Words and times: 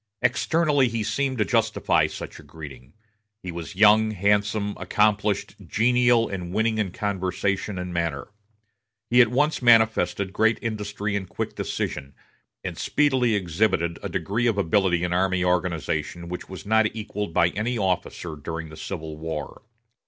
Externally 0.23 0.87
he 0.87 1.03
seemed 1.03 1.37
to 1.37 1.45
justify 1.45 2.07
such 2.07 2.39
a 2.39 2.43
greeting. 2.43 2.93
He 3.43 3.51
was 3.51 3.75
young, 3.75 4.09
handsome, 4.09 4.73
accomplished, 4.77 5.53
genial 5.67 6.27
and 6.27 6.51
winning 6.51 6.79
in 6.79 6.89
conversation 6.89 7.77
and 7.77 7.93
manner. 7.93 8.29
He 9.11 9.21
at 9.21 9.27
once 9.27 9.61
manifested 9.61 10.33
great 10.33 10.57
industry 10.59 11.15
and 11.15 11.29
quick 11.29 11.53
decision, 11.53 12.15
and 12.63 12.79
speedily 12.79 13.35
exhibited 13.35 13.99
a 14.01 14.09
degree 14.09 14.47
of 14.47 14.57
ability 14.57 15.03
in 15.03 15.13
army 15.13 15.43
organization 15.43 16.29
which 16.29 16.49
was 16.49 16.65
not 16.65 16.87
equaled 16.95 17.31
by 17.31 17.49
any 17.49 17.77
officer 17.77 18.35
during 18.35 18.69
the 18.69 18.77
Civil 18.77 19.17
War. 19.17 19.61